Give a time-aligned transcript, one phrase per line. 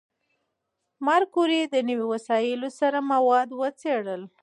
[1.05, 4.21] ماري کوري د نوي وسایلو سره مواد وڅېړل.